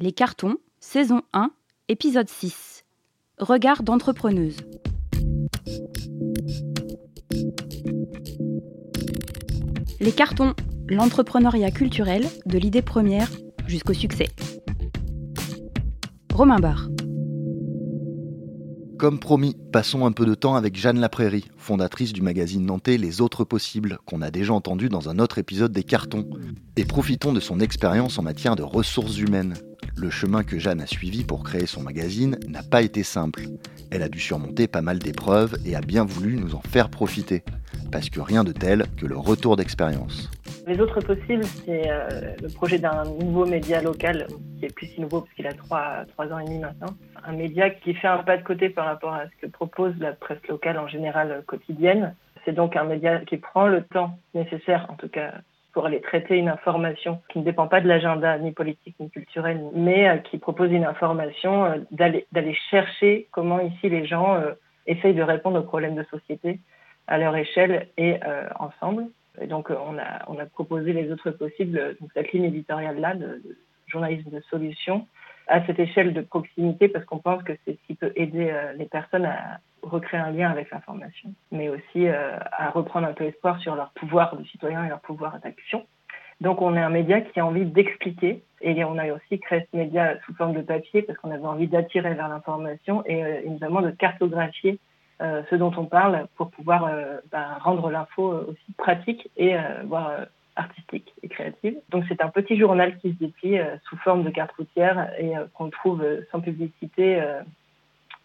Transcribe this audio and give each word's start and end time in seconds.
Les 0.00 0.12
cartons, 0.12 0.56
saison 0.80 1.20
1, 1.34 1.50
épisode 1.88 2.28
6. 2.28 2.84
Regard 3.38 3.82
d'entrepreneuse. 3.82 4.56
Les 10.00 10.12
cartons, 10.12 10.54
l'entrepreneuriat 10.88 11.70
culturel 11.70 12.26
de 12.46 12.58
l'idée 12.58 12.80
première 12.80 13.28
jusqu'au 13.66 13.92
succès. 13.92 14.30
Romain 16.32 16.58
Barre. 16.58 16.88
Comme 18.98 19.20
promis, 19.20 19.56
passons 19.72 20.06
un 20.06 20.12
peu 20.12 20.24
de 20.24 20.34
temps 20.34 20.54
avec 20.54 20.74
Jeanne 20.74 21.00
Laprairie, 21.00 21.50
fondatrice 21.58 22.14
du 22.14 22.22
magazine 22.22 22.64
nantais 22.64 22.96
Les 22.96 23.20
Autres 23.20 23.44
Possibles, 23.44 23.98
qu'on 24.06 24.22
a 24.22 24.30
déjà 24.30 24.54
entendu 24.54 24.88
dans 24.88 25.10
un 25.10 25.18
autre 25.18 25.36
épisode 25.36 25.72
des 25.72 25.84
Cartons. 25.84 26.30
Et 26.76 26.86
profitons 26.86 27.34
de 27.34 27.40
son 27.40 27.60
expérience 27.60 28.18
en 28.18 28.22
matière 28.22 28.56
de 28.56 28.62
ressources 28.62 29.18
humaines. 29.18 29.54
Le 30.02 30.10
chemin 30.10 30.42
que 30.42 30.58
Jeanne 30.58 30.80
a 30.80 30.86
suivi 30.88 31.22
pour 31.22 31.44
créer 31.44 31.66
son 31.66 31.80
magazine 31.80 32.36
n'a 32.48 32.64
pas 32.68 32.82
été 32.82 33.04
simple. 33.04 33.42
Elle 33.92 34.02
a 34.02 34.08
dû 34.08 34.18
surmonter 34.18 34.66
pas 34.66 34.80
mal 34.80 34.98
d'épreuves 34.98 35.54
et 35.64 35.76
a 35.76 35.80
bien 35.80 36.04
voulu 36.04 36.36
nous 36.38 36.56
en 36.56 36.60
faire 36.60 36.90
profiter. 36.90 37.44
Parce 37.92 38.10
que 38.10 38.18
rien 38.18 38.42
de 38.42 38.50
tel 38.50 38.86
que 39.00 39.06
le 39.06 39.16
retour 39.16 39.54
d'expérience. 39.54 40.28
Les 40.66 40.80
autres 40.80 41.00
possibles, 41.02 41.44
c'est 41.44 41.88
euh, 41.88 42.34
le 42.42 42.48
projet 42.48 42.80
d'un 42.80 43.04
nouveau 43.04 43.46
média 43.46 43.80
local 43.80 44.26
qui 44.58 44.64
est 44.64 44.74
plus 44.74 44.88
si 44.88 45.00
nouveau 45.00 45.20
parce 45.20 45.32
qu'il 45.34 45.46
a 45.46 45.52
trois, 45.52 46.04
trois 46.14 46.26
ans 46.32 46.40
et 46.40 46.46
demi 46.46 46.58
maintenant. 46.58 46.96
Un 47.24 47.34
média 47.34 47.70
qui 47.70 47.94
fait 47.94 48.08
un 48.08 48.24
pas 48.24 48.36
de 48.36 48.42
côté 48.42 48.70
par 48.70 48.86
rapport 48.86 49.14
à 49.14 49.26
ce 49.26 49.46
que 49.46 49.52
propose 49.52 49.94
la 50.00 50.14
presse 50.14 50.44
locale 50.48 50.80
en 50.80 50.88
général 50.88 51.44
quotidienne. 51.46 52.16
C'est 52.44 52.56
donc 52.56 52.74
un 52.74 52.82
média 52.82 53.20
qui 53.20 53.36
prend 53.36 53.68
le 53.68 53.84
temps 53.84 54.18
nécessaire, 54.34 54.88
en 54.90 54.94
tout 54.94 55.08
cas 55.08 55.32
pour 55.72 55.86
aller 55.86 56.00
traiter 56.00 56.36
une 56.36 56.48
information 56.48 57.20
qui 57.28 57.38
ne 57.38 57.44
dépend 57.44 57.66
pas 57.66 57.80
de 57.80 57.88
l'agenda 57.88 58.38
ni 58.38 58.52
politique 58.52 58.94
ni 59.00 59.10
culturel, 59.10 59.62
mais 59.74 60.08
euh, 60.08 60.16
qui 60.18 60.38
propose 60.38 60.70
une 60.70 60.84
information 60.84 61.64
euh, 61.64 61.76
d'aller 61.90 62.54
chercher 62.70 63.28
comment 63.30 63.60
ici 63.60 63.88
les 63.88 64.06
gens 64.06 64.40
essayent 64.86 65.14
de 65.14 65.22
répondre 65.22 65.58
aux 65.60 65.64
problèmes 65.64 65.94
de 65.94 66.04
société 66.04 66.60
à 67.06 67.18
leur 67.18 67.34
échelle 67.36 67.88
et 67.96 68.18
ensemble. 68.58 69.06
Et 69.40 69.46
donc, 69.46 69.70
euh, 69.70 69.76
on 69.86 69.98
a, 69.98 70.24
on 70.28 70.38
a 70.38 70.46
proposé 70.46 70.92
les 70.92 71.10
autres 71.10 71.30
possibles, 71.30 71.96
cette 72.14 72.32
ligne 72.32 72.44
éditoriale-là 72.44 73.14
de, 73.14 73.26
de, 73.26 73.56
journalisme 73.86 74.30
de 74.30 74.40
solution, 74.48 75.06
à 75.52 75.64
cette 75.66 75.78
échelle 75.78 76.14
de 76.14 76.22
proximité, 76.22 76.88
parce 76.88 77.04
qu'on 77.04 77.18
pense 77.18 77.42
que 77.42 77.52
c'est 77.64 77.72
ce 77.72 77.86
qui 77.86 77.94
peut 77.94 78.12
aider 78.16 78.50
euh, 78.50 78.72
les 78.72 78.86
personnes 78.86 79.26
à 79.26 79.60
recréer 79.82 80.20
un 80.20 80.30
lien 80.30 80.50
avec 80.50 80.70
l'information, 80.70 81.32
mais 81.50 81.68
aussi 81.68 82.08
euh, 82.08 82.38
à 82.52 82.70
reprendre 82.70 83.06
un 83.06 83.12
peu 83.12 83.24
espoir 83.24 83.60
sur 83.60 83.74
leur 83.74 83.90
pouvoir 83.90 84.36
de 84.36 84.44
citoyen 84.44 84.84
et 84.84 84.88
leur 84.88 85.00
pouvoir 85.00 85.38
d'action. 85.40 85.84
Donc, 86.40 86.62
on 86.62 86.74
est 86.74 86.80
un 86.80 86.90
média 86.90 87.20
qui 87.20 87.38
a 87.38 87.46
envie 87.46 87.66
d'expliquer, 87.66 88.42
et 88.62 88.84
on 88.84 88.98
a 88.98 89.12
aussi 89.12 89.38
créé 89.38 89.66
ce 89.70 89.76
média 89.76 90.18
sous 90.24 90.34
forme 90.34 90.54
de 90.54 90.62
papier, 90.62 91.02
parce 91.02 91.18
qu'on 91.18 91.30
avait 91.30 91.44
envie 91.44 91.68
d'attirer 91.68 92.14
vers 92.14 92.28
l'information 92.28 93.02
et 93.06 93.20
évidemment 93.44 93.82
de 93.82 93.90
cartographier 93.90 94.78
euh, 95.22 95.42
ce 95.50 95.54
dont 95.54 95.72
on 95.76 95.84
parle 95.84 96.26
pour 96.36 96.50
pouvoir 96.50 96.86
euh, 96.86 97.18
bah, 97.30 97.58
rendre 97.60 97.90
l'info 97.90 98.32
euh, 98.32 98.46
aussi 98.48 98.72
pratique 98.76 99.30
et 99.36 99.54
voire 99.84 100.26
artistique 100.56 101.12
et 101.22 101.28
créative. 101.28 101.76
Donc 101.90 102.04
c'est 102.08 102.22
un 102.22 102.28
petit 102.28 102.58
journal 102.58 102.98
qui 102.98 103.12
se 103.12 103.18
déplie 103.18 103.58
sous 103.84 103.96
forme 103.98 104.24
de 104.24 104.30
carte 104.30 104.52
routière 104.52 105.10
et 105.18 105.32
qu'on 105.54 105.70
trouve 105.70 106.04
sans 106.30 106.40
publicité 106.40 107.22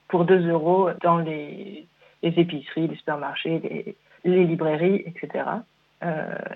pour 0.08 0.26
2 0.26 0.50
euros 0.50 0.90
dans 1.02 1.18
les, 1.18 1.88
épiceries, 2.22 2.88
les 2.88 2.96
supermarchés, 2.96 3.96
les, 4.24 4.46
librairies, 4.46 5.04
etc. 5.06 5.46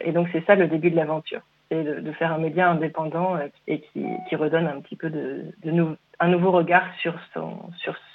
et 0.02 0.12
donc 0.12 0.28
c'est 0.34 0.46
ça 0.46 0.56
le 0.56 0.68
début 0.68 0.92
de 0.92 0.96
l'aventure 0.98 1.42
c'est 1.72 1.84
de, 1.84 2.12
faire 2.12 2.34
un 2.34 2.38
média 2.38 2.70
indépendant 2.70 3.38
et 3.68 3.80
qui, 3.80 4.36
redonne 4.36 4.68
un 4.68 4.82
petit 4.82 4.98
peu 4.98 5.10
un 6.20 6.28
nouveau 6.28 6.52
regard 6.52 6.86
sur, 7.02 7.16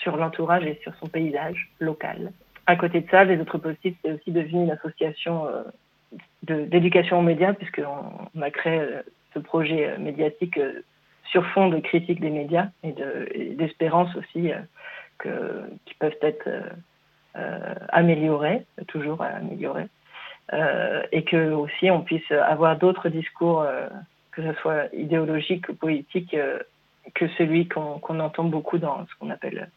sur, 0.02 0.16
l'entourage 0.16 0.64
et 0.66 0.78
sur 0.82 0.94
son 0.96 1.06
paysage 1.06 1.70
local. 1.80 2.32
À 2.66 2.76
côté 2.76 3.00
de 3.00 3.10
ça, 3.10 3.24
les 3.24 3.40
autres 3.40 3.58
possibles, 3.58 3.96
c'est 4.04 4.12
aussi 4.12 4.30
devenu 4.30 4.64
une 4.64 4.70
association 4.70 5.46
euh, 5.46 5.62
d'éducation 6.42 7.18
aux 7.18 7.22
médias, 7.22 7.52
puisqu'on 7.54 8.28
on 8.34 8.42
a 8.42 8.50
créé 8.50 8.78
euh, 8.78 9.02
ce 9.34 9.38
projet 9.38 9.88
euh, 9.88 9.98
médiatique 9.98 10.58
euh, 10.58 10.82
sur 11.30 11.46
fond 11.48 11.68
de 11.68 11.78
critique 11.78 12.20
des 12.20 12.30
médias 12.30 12.68
et, 12.82 12.92
de, 12.92 13.28
et 13.32 13.50
d'espérance 13.50 14.14
aussi 14.16 14.52
euh, 14.52 14.58
que, 15.18 15.68
qui 15.84 15.94
peuvent 15.94 16.16
être 16.22 16.48
euh, 17.36 17.74
améliorés, 17.90 18.64
toujours 18.88 19.20
améliorés, 19.22 19.88
et 21.12 21.24
que 21.24 21.50
aussi 21.50 21.90
on 21.90 22.02
puisse 22.02 22.30
avoir 22.30 22.78
d'autres 22.78 23.08
discours, 23.08 23.66
que 24.30 24.42
ce 24.42 24.52
soit 24.60 24.94
idéologiques 24.94 25.68
ou 25.68 25.74
politiques, 25.74 26.36
que 27.14 27.28
celui 27.36 27.68
qu'on 27.68 27.98
qu 27.98 28.12
entend 28.12 28.44
beaucoup 28.44 28.78
dans 28.78 29.04
ce 29.06 29.14
qu'on 29.18 29.30
appelle 29.30 29.68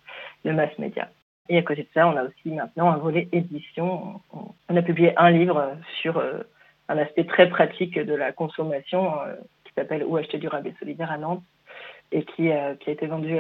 le 0.46 0.54
mass 0.54 0.70
média. 0.78 1.10
Et 1.50 1.58
à 1.58 1.64
côté 1.64 1.82
de 1.82 1.88
ça, 1.94 2.08
on 2.08 2.16
a 2.16 2.24
aussi 2.24 2.52
maintenant 2.52 2.92
un 2.92 2.98
volet 2.98 3.28
édition. 3.32 4.22
On, 4.32 4.76
a 4.76 4.82
publié 4.84 5.14
un 5.18 5.32
livre 5.32 5.76
sur 6.00 6.18
euh, 6.18 6.44
un 6.88 6.98
aspect 7.00 7.24
très 7.24 7.50
pratique 7.50 7.98
de 7.98 8.14
la 8.14 8.32
consommation 8.32 9.20
euh, 9.22 9.36
qui 9.66 9.74
s'appelle 9.74 10.04
Où 10.06 10.16
acheter 10.16 10.38
durable 10.38 10.68
et 10.68 10.76
solidaire 10.80 11.12
à 11.12 11.18
Nantes 11.18 11.44
et 12.12 12.24
qui, 12.24 12.52
euh, 12.52 12.76
a 12.86 12.92
été 12.92 13.08
vendu 13.08 13.38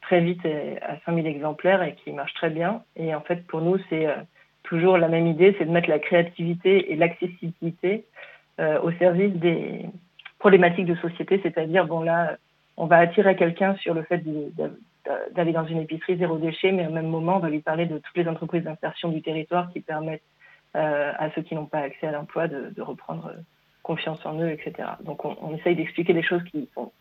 très 0.00 0.20
vite 0.20 0.44
à 0.82 0.98
5000 1.04 1.26
exemplaires 1.26 1.82
et 1.82 1.94
qui 1.96 2.12
marche 2.12 2.34
très 2.34 2.50
bien. 2.50 2.82
Et 2.96 3.14
en 3.14 3.20
fait, 3.20 3.46
pour 3.46 3.60
nous, 3.60 3.78
c'est 3.90 4.08
toujours 4.62 4.96
la 4.96 5.08
même 5.08 5.26
idée, 5.26 5.54
c'est 5.58 5.66
de 5.66 5.70
mettre 5.70 5.88
la 5.88 5.98
créativité 5.98 6.92
et 6.92 6.96
l'accessibilité 6.96 8.04
au 8.58 8.92
service 8.92 9.32
des 9.36 9.86
problématiques 10.38 10.84
de 10.84 10.94
société, 10.96 11.40
c'est-à-dire, 11.42 11.86
bon 11.86 12.02
là, 12.02 12.36
on 12.76 12.84
va 12.84 12.98
attirer 12.98 13.36
quelqu'un 13.36 13.74
sur 13.76 13.94
le 13.94 14.02
fait 14.02 14.18
d'aller 15.34 15.52
dans 15.52 15.66
une 15.66 15.78
épicerie 15.78 16.16
zéro 16.16 16.38
déchet, 16.38 16.72
mais 16.72 16.86
au 16.86 16.90
même 16.90 17.08
moment, 17.08 17.36
on 17.36 17.40
va 17.40 17.50
lui 17.50 17.60
parler 17.60 17.86
de 17.86 17.98
toutes 17.98 18.16
les 18.16 18.28
entreprises 18.28 18.64
d'insertion 18.64 19.10
du 19.10 19.22
territoire 19.22 19.70
qui 19.72 19.80
permettent 19.80 20.22
euh, 20.76 21.12
à 21.18 21.30
ceux 21.34 21.42
qui 21.42 21.54
n'ont 21.54 21.66
pas 21.66 21.80
accès 21.80 22.06
à 22.06 22.12
l'emploi 22.12 22.46
de, 22.46 22.80
reprendre 22.80 23.26
euh, 23.26 23.40
confiance 23.82 24.24
en 24.24 24.38
eux, 24.40 24.50
etc. 24.50 24.88
Donc 25.04 25.24
on, 25.24 25.54
essaye 25.56 25.74
d'expliquer 25.74 26.12
des 26.12 26.22
choses 26.22 26.44
qui 26.44 26.68
sont 26.74 26.92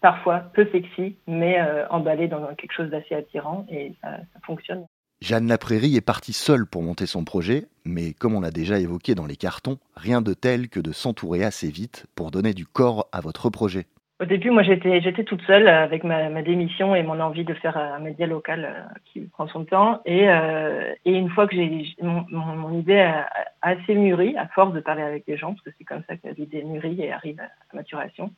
parfois 0.00 0.40
peu 0.40 0.68
sexy, 0.72 1.16
mais 1.28 1.60
euh, 1.60 1.86
emballées 1.90 2.26
dans 2.26 2.54
quelque 2.56 2.72
chose 2.72 2.90
d'assez 2.90 3.14
attirant 3.14 3.66
et 3.70 3.94
ça, 4.02 4.16
ça 4.16 4.40
fonctionne. 4.44 4.84
Jeanne 5.20 5.46
Laprairie 5.46 5.96
est 5.96 6.00
partie 6.00 6.32
seule 6.32 6.66
pour 6.66 6.82
monter 6.82 7.06
son 7.06 7.24
projet, 7.24 7.66
mais 7.84 8.14
comme 8.14 8.34
on 8.34 8.40
l'a 8.40 8.50
déjà 8.50 8.80
évoqué 8.80 9.14
dans 9.14 9.26
les 9.26 9.36
cartons, 9.36 9.78
rien 9.96 10.20
de 10.20 10.34
tel 10.34 10.68
que 10.68 10.80
de 10.80 10.90
s'entourer 10.90 11.44
assez 11.44 11.70
vite 11.70 12.06
pour 12.16 12.32
donner 12.32 12.52
du 12.52 12.66
corps 12.66 13.08
à 13.12 13.20
votre 13.20 13.48
projet. 13.48 13.86
Au 14.20 14.26
début, 14.26 14.50
moi, 14.50 14.62
j'étais, 14.62 15.24
toute 15.24 15.42
seule 15.42 15.66
avec 15.66 16.04
ma, 16.04 16.30
démission 16.42 16.94
et 16.94 17.02
mon 17.02 17.18
envie 17.18 17.44
de 17.44 17.52
faire 17.54 17.76
un 17.76 17.98
média 17.98 18.28
local 18.28 18.64
euh, 18.64 18.94
qui 19.06 19.22
prend 19.22 19.48
son 19.48 19.64
temps. 19.64 20.02
Et, 20.04 20.28
euh, 20.28 20.94
et 21.04 21.12
une 21.12 21.28
fois 21.30 21.48
que 21.48 21.56
j'ai 21.56 21.96
mon, 22.00 22.78
idée 22.78 23.00
a 23.00 23.28
assez 23.60 23.94
mûri, 23.96 24.36
à 24.36 24.46
force 24.46 24.72
de 24.72 24.78
parler 24.78 25.02
avec 25.02 25.26
des 25.26 25.36
gens, 25.36 25.52
parce 25.52 25.62
que 25.62 25.70
c'est 25.76 25.84
comme 25.84 26.04
ça 26.08 26.16
que 26.16 26.28
l'idée 26.36 26.62
mûrit 26.62 27.02
et 27.02 27.12
arrive 27.12 27.40
à, 27.40 27.76
maturation, 27.76 28.30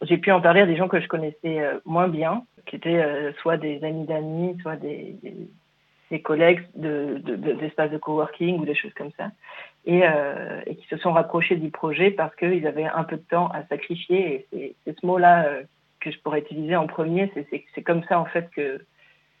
j'ai 0.00 0.16
pu 0.16 0.32
en 0.32 0.40
parler 0.40 0.62
à 0.62 0.66
des 0.66 0.76
gens 0.76 0.88
que 0.88 1.00
je 1.00 1.08
connaissais 1.08 1.60
euh, 1.60 1.78
moins 1.84 2.08
bien, 2.08 2.44
qui 2.64 2.76
étaient 2.76 3.34
soit 3.42 3.58
des 3.58 3.84
amis 3.84 4.06
d'amis, 4.06 4.56
soit 4.62 4.76
des, 4.76 5.14
collègues 6.24 6.66
de, 6.74 7.20
de, 7.22 7.36
de, 7.36 7.52
d'espaces 7.52 7.90
de 7.90 7.98
coworking 7.98 8.60
ou 8.60 8.64
des 8.64 8.74
choses 8.74 8.94
comme 8.94 9.10
ça, 9.18 9.30
et, 9.84 10.02
euh, 10.04 10.60
et 10.66 10.76
qui 10.76 10.86
se 10.88 10.96
sont 10.96 11.12
rapprochés 11.12 11.56
du 11.56 11.70
projet 11.70 12.10
parce 12.10 12.34
qu'ils 12.36 12.66
avaient 12.66 12.84
un 12.84 13.04
peu 13.04 13.16
de 13.16 13.22
temps 13.22 13.48
à 13.48 13.64
sacrifier. 13.66 14.46
Et 14.52 14.74
c'est, 14.84 14.98
ce 15.00 15.06
mot-là 15.06 15.46
euh, 15.46 15.62
que 16.00 16.10
je 16.10 16.18
pourrais 16.20 16.40
utiliser 16.40 16.76
en 16.76 16.86
premier. 16.86 17.32
C'est, 17.50 17.82
comme 17.82 18.04
ça 18.04 18.18
en 18.18 18.26
fait 18.26 18.50
que 18.50 18.84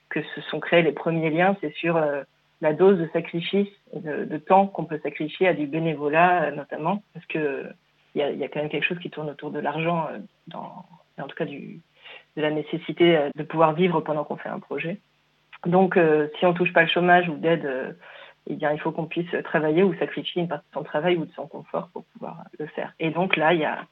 que 0.08 0.22
se 0.34 0.42
sont 0.42 0.60
créés 0.60 0.82
les 0.82 0.92
premiers 0.92 1.30
liens. 1.30 1.56
C'est 1.62 1.72
sur 1.74 1.96
euh, 1.96 2.22
la 2.62 2.72
dose 2.72 2.98
de 2.98 3.08
sacrifice, 3.12 3.68
de, 3.94 4.24
de 4.24 4.38
temps 4.38 4.66
qu'on 4.66 4.84
peut 4.84 5.00
sacrifier 5.02 5.48
à 5.48 5.52
du 5.52 5.66
bénévolat 5.66 6.44
euh, 6.44 6.50
notamment, 6.52 7.02
parce 7.12 7.26
que 7.26 7.66
il 8.14 8.20
y 8.20 8.22
a, 8.22 8.30
y 8.30 8.44
a, 8.44 8.48
quand 8.48 8.60
même 8.60 8.68
quelque 8.68 8.86
chose 8.86 8.98
qui 8.98 9.10
tourne 9.10 9.30
autour 9.30 9.50
de 9.50 9.58
l'argent, 9.58 10.06
euh, 10.10 10.18
dans, 10.46 10.84
en 11.18 11.26
tout 11.26 11.36
cas 11.36 11.46
du, 11.46 11.80
de 12.36 12.42
la 12.42 12.50
nécessité 12.50 13.16
euh, 13.16 13.30
de 13.34 13.42
pouvoir 13.42 13.72
vivre 13.72 14.00
pendant 14.00 14.22
qu'on 14.24 14.36
fait 14.36 14.48
un 14.48 14.60
projet. 14.60 14.98
Donc, 15.66 15.96
si 16.38 16.44
on 16.44 16.54
touche 16.54 16.72
pas 16.72 16.82
le 16.82 16.88
chômage 16.88 17.28
ou 17.28 17.36
d'aide, 17.36 17.96
eh 18.48 18.54
bien, 18.54 18.72
il 18.72 18.80
faut 18.80 18.90
qu'on 18.90 19.06
puisse 19.06 19.30
travailler 19.44 19.82
ou 19.82 19.94
sacrifier 19.94 20.42
une 20.42 20.48
partie 20.48 20.68
de 20.68 20.74
son 20.74 20.82
travail 20.82 21.16
ou 21.16 21.24
de 21.24 21.32
son 21.32 21.46
confort 21.46 21.88
pour 21.92 22.04
pouvoir 22.04 22.44
le 22.58 22.66
faire. 22.66 22.92
Et 22.98 23.10
donc 23.10 23.36
là, 23.36 23.54
il 23.54 23.60
y 23.60 23.64
a 23.64 23.84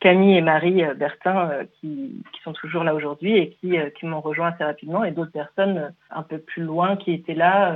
Camille 0.00 0.36
et 0.36 0.42
Marie 0.42 0.84
euh, 0.84 0.94
Bertin 0.94 1.48
euh, 1.48 1.64
qui, 1.80 2.22
qui, 2.32 2.42
sont 2.42 2.52
toujours 2.52 2.84
là 2.84 2.94
aujourd'hui 2.94 3.38
et 3.38 3.50
qui, 3.50 3.78
euh, 3.78 3.88
qui 3.90 4.04
m'ont 4.04 4.20
rejoint 4.20 4.48
assez 4.48 4.64
rapidement 4.64 5.04
et 5.04 5.12
d'autres 5.12 5.32
personnes 5.32 5.94
un 6.10 6.22
peu 6.22 6.38
plus 6.38 6.62
loin 6.62 6.96
qui 6.96 7.12
étaient 7.12 7.34
là, 7.34 7.74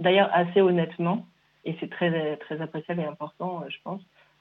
d'ailleurs 0.00 0.30
assez 0.32 0.60
honnêtement, 0.60 1.26
et 1.64 1.76
c'est 1.78 1.90
très, 1.90 2.36
très 2.38 2.60
appréciable 2.60 3.02
et 3.02 3.04
important, 3.04 3.62
je 3.68 3.76
pense, 3.84 4.00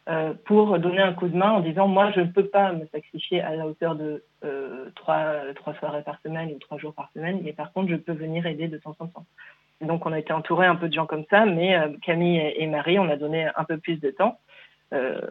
euh, 0.09 0.33
pour 0.45 0.79
donner 0.79 1.01
un 1.01 1.13
coup 1.13 1.27
de 1.27 1.37
main 1.37 1.51
en 1.51 1.59
disant 1.59 1.87
moi 1.87 2.11
je 2.15 2.21
ne 2.21 2.25
peux 2.25 2.47
pas 2.47 2.71
me 2.71 2.87
sacrifier 2.87 3.41
à 3.41 3.55
la 3.55 3.67
hauteur 3.67 3.93
de 3.93 4.23
euh, 4.43 4.89
trois, 4.95 5.35
trois 5.55 5.75
soirées 5.75 6.01
par 6.01 6.19
semaine 6.21 6.51
ou 6.51 6.57
trois 6.57 6.79
jours 6.79 6.95
par 6.95 7.11
semaine, 7.13 7.41
mais 7.43 7.53
par 7.53 7.71
contre 7.73 7.91
je 7.91 7.95
peux 7.95 8.13
venir 8.13 8.47
aider 8.47 8.67
de 8.67 8.79
temps 8.79 8.95
en 8.97 9.05
temps. 9.05 9.25
Donc 9.81 10.05
on 10.05 10.11
a 10.11 10.19
été 10.19 10.33
entouré 10.33 10.65
un 10.65 10.75
peu 10.75 10.89
de 10.89 10.93
gens 10.93 11.05
comme 11.05 11.25
ça, 11.29 11.45
mais 11.45 11.75
euh, 11.75 11.89
Camille 12.01 12.53
et 12.55 12.67
Marie, 12.67 12.99
on 12.99 13.09
a 13.09 13.15
donné 13.15 13.47
un 13.55 13.63
peu 13.63 13.77
plus 13.77 13.99
de 13.99 14.11
temps 14.11 14.39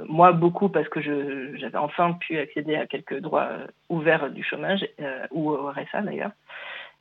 moi, 0.07 0.31
beaucoup 0.31 0.69
parce 0.69 0.89
que 0.89 1.01
j'avais 1.01 1.79
enfin 1.79 2.13
pu 2.13 2.39
accéder 2.39 2.77
à 2.77 2.87
quelques 2.87 3.19
droits 3.19 3.49
ouverts 3.89 4.31
du 4.31 4.45
chômage 4.45 4.87
ou 5.33 5.51
au 5.51 5.67
RSA 5.71 6.03
d'ailleurs 6.03 6.31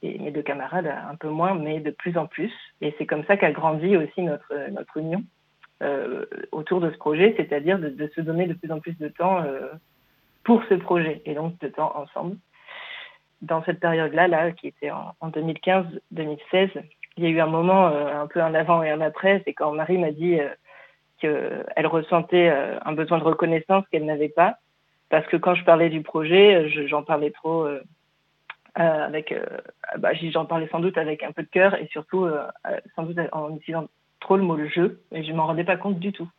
et 0.02 0.18
mes 0.20 0.32
deux 0.32 0.42
camarades 0.42 0.88
un 0.88 1.16
peu 1.16 1.30
moins, 1.30 1.56
mais 1.56 1.80
de 1.80 1.92
plus 1.92 2.18
en 2.18 2.28
plus. 2.28 2.52
Et 2.82 2.94
c'est 2.98 3.06
comme 3.06 3.24
ça 3.26 3.38
qu'a 3.38 3.52
grandi 3.52 3.98
aussi 3.98 4.22
notre, 4.22 4.54
notre 4.72 4.98
union 4.98 5.24
euh, 5.82 6.26
autour 6.52 6.82
de 6.82 6.92
ce 6.92 6.98
projet, 6.98 7.34
c'est-à-dire 7.38 7.80
de, 7.80 7.90
de, 7.90 8.12
se 8.16 8.22
donner 8.22 8.48
de 8.48 8.54
plus 8.54 8.72
en 8.72 8.80
plus 8.80 8.98
de 8.98 9.08
temps 9.08 9.42
euh, 9.44 9.70
pour 10.44 10.64
ce 10.70 10.76
projet 10.76 11.22
et 11.26 11.34
donc 11.34 11.60
de 11.60 11.68
temps 11.68 11.96
ensemble. 11.96 12.38
Dans 13.42 13.64
cette 13.64 13.80
période-là, 13.80 14.28
là, 14.28 14.52
qui 14.52 14.68
était 14.68 14.90
en, 14.90 15.14
en 15.20 15.30
2015-2016, 15.30 16.70
il 17.18 17.24
y 17.24 17.28
a 17.28 17.30
eu 17.30 17.40
un 17.40 17.48
moment 17.48 17.88
euh, 17.88 18.22
un 18.22 18.28
peu 18.28 18.42
un 18.42 18.54
avant 18.54 18.84
et 18.84 18.92
un 18.92 19.02
après, 19.02 19.42
c'est 19.46 19.54
quand 19.54 19.72
Marie 19.74 19.98
m'a 19.98 20.12
dit 20.12 20.40
euh, 20.40 20.50
qu'elle 21.20 21.88
ressentait 21.88 22.50
euh, 22.50 22.78
un 22.86 22.94
besoin 22.94 23.18
de 23.18 23.24
reconnaissance 23.24 23.86
qu'elle 23.92 24.06
n'avait 24.06 24.30
pas, 24.30 24.58
parce 25.10 25.26
que 25.28 25.38
quand 25.38 25.56
je 25.56 25.64
parlais 25.64 25.90
du 25.90 26.02
projet, 26.02 26.70
j'en 26.88 27.02
parlais 27.02 27.32
trop 27.32 27.66
avec, 28.76 29.34
bah, 29.98 30.10
j'en 30.14 30.46
parlais 30.46 30.68
sans 30.68 30.80
doute 30.80 30.98
avec 30.98 31.24
un 31.24 31.32
peu 31.32 31.44
de 31.44 31.48
cœur 31.48 31.76
et 31.76 31.88
surtout 31.88 32.28
sans 32.96 33.04
doute 33.04 33.18
en 33.32 33.56
utilisant 33.56 33.88
trop 34.20 34.36
le 34.36 34.44
mot 34.44 34.58
le 34.58 34.68
jeu 34.68 35.02
et 35.14 35.24
je 35.24 35.32
m'en 35.32 35.48
rendais 35.48 35.64
pas 35.64 35.78
compte 35.78 35.98
du 35.98 36.12
tout. 36.12 36.30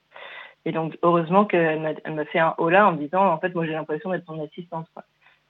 Et 0.66 0.72
donc 0.72 0.98
heureusement 1.02 1.46
qu'elle 1.46 1.80
m'a 1.80 2.24
fait 2.26 2.38
un 2.38 2.54
hola 2.58 2.86
en 2.88 2.92
me 2.92 2.98
disant 2.98 3.26
en 3.26 3.38
fait 3.38 3.54
moi 3.54 3.64
j'ai 3.64 3.72
l'impression 3.72 4.10
d'être 4.10 4.26
son 4.26 4.44
assistante. 4.44 4.86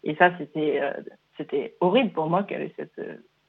Et 0.05 0.15
ça 0.15 0.31
c'était 1.37 1.75
horrible 1.81 2.11
pour 2.11 2.31
moi 2.31 2.45
qu'elle 2.45 2.63
ait 2.63 2.75
cette 2.77 3.01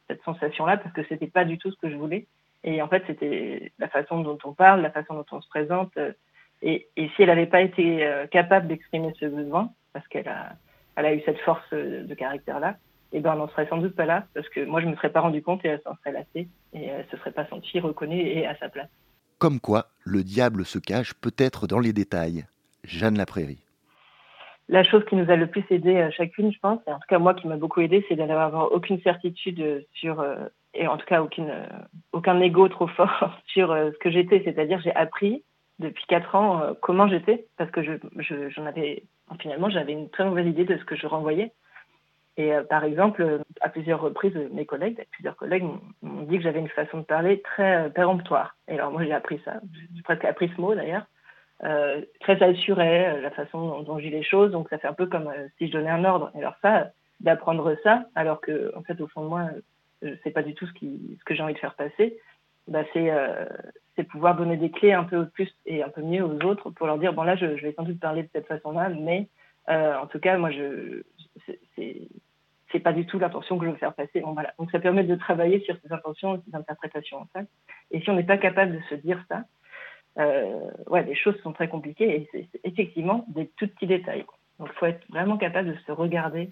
cette 0.10 0.24
sensation 0.24 0.66
là 0.66 0.78
parce 0.78 0.94
que 0.94 1.04
c'était 1.08 1.28
pas 1.28 1.46
du 1.46 1.58
tout 1.58 1.72
ce 1.72 1.78
que 1.78 1.90
je 1.90 1.96
voulais. 1.96 2.28
Et 2.64 2.82
en 2.82 2.90
fait 2.90 3.04
c'était 3.08 3.72
la 3.80 3.88
façon 3.88 4.20
dont 4.20 4.38
on 4.44 4.54
parle, 4.54 4.82
la 4.82 4.92
façon 4.92 5.14
dont 5.14 5.26
on 5.32 5.42
se 5.42 5.48
présente. 5.48 5.98
et, 6.62 6.88
et 6.98 7.10
si 7.10 7.22
elle 7.22 7.28
n'avait 7.28 7.46
pas 7.46 7.62
été 7.62 8.06
capable 8.32 8.68
d'exprimer 8.68 9.14
ce 9.20 9.26
besoin 9.26 9.70
parce 9.94 10.08
qu'elle 10.08 10.28
a 10.28 10.54
elle 10.96 11.06
a 11.06 11.14
eu 11.14 11.22
cette 11.26 11.40
force 11.40 11.72
de 11.72 12.14
caractère 12.14 12.60
là, 12.60 12.76
eh 13.12 13.20
ben, 13.20 13.34
on 13.34 13.38
n'en 13.38 13.48
serait 13.50 13.68
sans 13.68 13.78
doute 13.78 13.96
pas 13.96 14.06
là, 14.06 14.28
parce 14.34 14.48
que 14.50 14.64
moi, 14.66 14.82
je 14.82 14.86
ne 14.86 14.92
me 14.92 14.96
serais 14.98 15.12
pas 15.12 15.22
rendu 15.22 15.42
compte 15.42 15.64
et 15.66 15.70
elle 15.70 15.82
s'en 15.82 15.96
serait 15.98 16.12
lassée, 16.12 16.48
et 16.74 16.86
elle 16.86 17.06
se 17.10 17.18
serait 17.18 17.32
pas 17.32 17.48
sentie 17.48 17.80
reconnue 17.80 18.20
et 18.20 18.46
à 18.46 18.56
sa 18.58 18.70
place. 18.70 18.90
Comme 19.38 19.60
quoi, 19.60 19.88
le 20.04 20.24
diable 20.24 20.66
se 20.66 20.78
cache 20.78 21.14
peut-être 21.14 21.68
dans 21.68 21.80
les 21.80 21.94
détails. 21.94 22.46
Jeanne 22.84 23.18
Laprairie. 23.18 23.64
La 24.70 24.84
chose 24.84 25.04
qui 25.06 25.16
nous 25.16 25.32
a 25.32 25.36
le 25.36 25.48
plus 25.48 25.66
aidé 25.72 25.96
euh, 25.96 26.12
chacune, 26.12 26.54
je 26.54 26.60
pense, 26.60 26.80
et 26.88 26.92
en 26.92 27.00
tout 27.00 27.08
cas 27.10 27.18
moi 27.18 27.34
qui 27.34 27.48
m'a 27.48 27.58
beaucoup 27.58 27.82
aidé, 27.82 28.06
c'est 28.08 28.16
d'avoir 28.16 28.72
aucune 28.72 29.02
certitude 29.02 29.84
sur, 29.96 30.20
euh, 30.20 30.46
et 30.76 30.88
en 30.88 30.96
tout 30.98 31.08
cas 31.08 31.24
euh, 31.24 31.66
aucun 32.14 32.40
ego 32.40 32.68
trop 32.70 32.86
fort 32.86 33.36
sur 33.48 33.70
ce 33.70 33.98
que 33.98 34.12
j'étais. 34.12 34.44
C'est-à-dire 34.46 34.80
j'ai 34.82 34.94
appris 34.94 35.44
depuis 35.80 36.06
quatre 36.08 36.36
ans 36.36 36.76
comment 36.82 37.08
j'étais, 37.08 37.48
parce 37.58 37.72
que 37.72 37.82
je, 37.82 38.62
avais, 38.62 39.02
finalement 39.40 39.72
j'avais 39.72 39.94
une 39.94 40.10
très 40.10 40.26
mauvaise 40.26 40.46
idée 40.46 40.66
de 40.66 40.78
ce 40.78 40.86
que 40.86 40.96
je 40.96 41.08
renvoyais. 41.08 41.52
Et 42.38 42.52
par 42.70 42.84
exemple, 42.84 43.42
à 43.62 43.70
plusieurs 43.70 44.00
reprises, 44.00 44.38
mes 44.54 44.66
collègues, 44.66 45.04
plusieurs 45.12 45.36
collègues 45.36 45.66
m'ont 46.04 46.24
dit 46.24 46.38
que 46.38 46.44
j'avais 46.44 46.60
une 46.60 46.70
façon 46.70 47.00
de 47.00 47.04
parler 47.04 47.42
très 47.42 47.90
péremptoire. 47.90 48.56
Et 48.68 48.76
alors 48.76 48.92
moi, 48.92 49.04
j'ai 49.04 49.14
appris 49.14 49.42
ça. 49.44 49.56
J'ai 49.96 50.04
presque 50.04 50.26
appris 50.26 50.50
ce 50.56 50.62
mot 50.62 50.76
d'ailleurs. 50.76 51.06
Euh, 51.66 52.02
très 52.22 52.42
assuré, 52.42 53.22
la 53.22 53.32
façon 53.32 53.60
dont, 53.60 53.82
dont 53.82 53.98
dis 53.98 54.10
les 54.10 54.24
choses. 54.24 54.52
Donc 54.52 54.70
ça 54.70 54.78
fait 54.78 54.88
un 54.88 54.94
peu 54.94 55.08
comme 55.08 55.32
si 55.58 55.68
je 55.68 55.74
donnais 55.74 55.90
un 55.90 56.06
ordre. 56.06 56.32
Et 56.36 56.40
alors 56.40 56.56
ça, 56.62 56.92
d'apprendre 57.20 57.76
ça, 57.84 58.06
alors 58.16 58.40
que 58.40 58.72
en 58.78 58.84
fait 58.84 59.00
au 59.02 59.08
fond 59.08 59.24
de 59.24 59.30
moi, 59.30 59.50
je 60.02 60.16
sais 60.24 60.32
pas 60.32 60.44
du 60.44 60.54
tout 60.56 60.66
ce, 60.66 60.74
qui, 60.74 61.18
ce 61.20 61.26
que 61.26 61.36
j'ai 61.36 61.44
envie 61.44 61.54
de 61.54 61.60
faire 61.60 61.76
passer. 61.76 62.18
Bah, 62.68 62.84
c'est 62.94 63.12
c'est 63.96 64.04
pouvoir 64.04 64.36
donner 64.38 64.56
des 64.56 64.72
clés 64.72 64.94
un 64.94 65.04
peu 65.04 65.26
plus 65.26 65.54
et 65.66 65.84
un 65.84 65.90
peu 65.90 66.02
mieux 66.02 66.24
aux 66.24 66.40
autres 66.46 66.70
pour 66.70 66.88
leur 66.88 66.98
dire 66.98 67.14
bon 67.14 67.24
là 67.24 67.36
je, 67.36 67.58
je 67.58 67.64
vais 67.64 67.74
sans 67.74 67.84
doute 67.84 68.00
parler 68.00 68.24
de 68.24 68.30
cette 68.32 68.48
façon-là, 68.48 68.90
mais 68.90 69.28
en 69.68 70.08
tout 70.08 70.20
cas 70.20 70.38
moi 70.38 70.52
je 70.52 71.04
c'est 72.72 72.80
pas 72.80 72.94
du 72.94 73.06
tout 73.06 73.20
l'intention 73.20 73.58
que 73.58 73.66
je 73.66 73.72
veux 73.72 73.78
faire 73.78 73.94
passer. 73.94 74.22
Bon, 74.22 74.34
voilà. 74.34 74.54
Donc 74.60 74.72
ça 74.72 74.80
permet 74.80 75.04
de 75.04 75.16
travailler 75.16 75.60
sur 75.62 75.76
ces 75.84 75.92
intentions 75.92 76.42
ces 76.48 76.56
interprétations 76.56 77.18
en 77.18 77.26
fait. 77.34 77.48
Et 77.92 78.02
si 78.02 78.10
on 78.10 78.16
n'est 78.16 78.24
pas 78.24 78.38
capable 78.38 78.74
de 78.74 78.82
se 78.90 78.96
dire 78.96 79.24
ça, 79.28 79.38
euh, 79.38 79.42
ouais, 80.18 81.04
les 81.04 81.16
choses 81.16 81.40
sont 81.44 81.54
très 81.54 81.68
compliquées 81.68 82.10
et 82.16 82.30
c'est 82.32 82.48
effectivement 82.64 83.26
des 83.30 83.48
tout 83.58 83.68
petits 83.68 83.88
détails. 83.88 84.26
Donc 84.60 84.70
il 84.74 84.78
faut 84.78 84.86
être 84.86 85.02
vraiment 85.10 85.38
capable 85.38 85.70
de 85.70 85.78
se 85.88 85.92
regarder, 85.92 86.50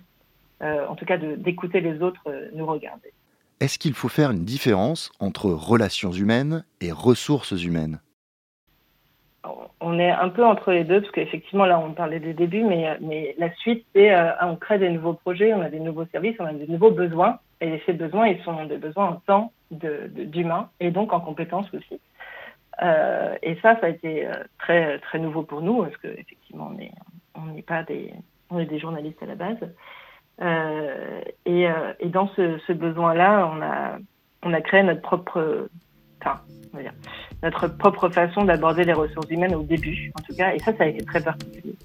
euh, 0.61 0.87
en 0.87 0.95
tout 0.95 1.05
cas 1.05 1.17
d'écouter 1.17 1.81
les 1.81 2.01
autres 2.01 2.21
euh, 2.27 2.49
nous 2.53 2.65
regarder. 2.65 3.11
Est-ce 3.59 3.77
qu'il 3.77 3.93
faut 3.93 4.07
faire 4.07 4.31
une 4.31 4.45
différence 4.45 5.11
entre 5.19 5.49
relations 5.49 6.11
humaines 6.11 6.63
et 6.79 6.91
ressources 6.91 7.51
humaines? 7.63 7.99
On 9.79 9.99
est 9.99 10.09
un 10.09 10.29
peu 10.29 10.43
entre 10.43 10.71
les 10.71 10.83
deux, 10.83 11.01
parce 11.01 11.11
qu'effectivement, 11.11 11.65
là, 11.65 11.79
on 11.79 11.93
parlait 11.93 12.19
des 12.19 12.33
débuts, 12.33 12.63
mais, 12.63 12.97
mais 12.99 13.35
la 13.37 13.53
suite, 13.55 13.85
c'est 13.93 14.13
euh, 14.13 14.31
on 14.41 14.55
crée 14.55 14.79
des 14.79 14.89
nouveaux 14.89 15.13
projets, 15.13 15.53
on 15.53 15.61
a 15.61 15.69
des 15.69 15.79
nouveaux 15.79 16.05
services, 16.07 16.35
on 16.39 16.45
a 16.45 16.53
des 16.53 16.67
nouveaux 16.67 16.91
besoins, 16.91 17.39
et 17.61 17.81
ces 17.85 17.93
besoins, 17.93 18.27
ils 18.27 18.41
sont 18.43 18.65
des 18.65 18.77
besoins 18.77 19.09
en 19.09 19.15
temps 19.27 19.53
d'humain, 19.71 20.69
de, 20.79 20.85
et 20.85 20.91
donc 20.91 21.13
en 21.13 21.19
compétences 21.19 21.71
aussi. 21.73 21.99
Euh, 22.81 23.35
et 23.41 23.55
ça, 23.61 23.79
ça 23.79 23.87
a 23.87 23.89
été 23.89 24.27
euh, 24.27 24.33
très, 24.59 24.99
très 24.99 25.19
nouveau 25.19 25.43
pour 25.43 25.61
nous, 25.61 25.83
parce 25.83 25.97
qu'effectivement, 25.97 26.71
on 27.35 27.45
n'est 27.53 27.61
pas 27.61 27.83
des, 27.83 28.13
on 28.49 28.59
est 28.59 28.65
des 28.65 28.79
journalistes 28.79 29.21
à 29.21 29.25
la 29.25 29.35
base. 29.35 29.57
Euh, 30.41 31.21
et, 31.45 31.67
dans 32.09 32.29
ce, 32.35 32.71
besoin-là, 32.71 33.51
on 33.53 33.61
a, 33.61 33.97
on 34.43 34.53
a 34.53 34.61
créé 34.61 34.83
notre 34.83 35.01
propre, 35.01 35.67
notre 37.41 37.67
propre 37.67 38.09
façon 38.09 38.45
d'aborder 38.45 38.83
les 38.83 38.93
ressources 38.93 39.29
humaines 39.29 39.55
au 39.55 39.63
début, 39.63 40.11
en 40.19 40.21
tout 40.21 40.35
cas, 40.35 40.53
et 40.53 40.59
ça, 40.59 40.75
ça 40.77 40.83
a 40.83 40.87
été 40.87 41.03
très 41.03 41.21
particulier. 41.21 41.75